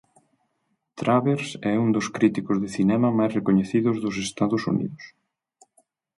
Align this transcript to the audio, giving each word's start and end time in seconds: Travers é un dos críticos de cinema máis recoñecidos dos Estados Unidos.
Travers 1.01 1.47
é 1.71 1.73
un 1.85 1.89
dos 1.95 2.07
críticos 2.15 2.57
de 2.63 2.69
cinema 2.75 3.15
máis 3.19 3.31
recoñecidos 3.37 3.95
dos 4.03 4.15
Estados 4.27 4.61
Unidos. 4.73 5.03